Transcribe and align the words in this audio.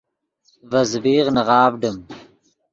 ڤے 0.69 0.81
زبیغ 0.91 1.25
نغاڤڈیم 1.35 1.97